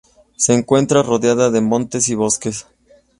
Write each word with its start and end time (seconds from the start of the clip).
Se 0.35 0.55
encuentra 0.55 1.03
rodeado 1.03 1.51
de 1.51 1.61
montes 1.61 2.09
y 2.09 2.15
bosques. 2.15 2.65